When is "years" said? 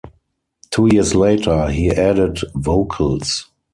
0.91-1.13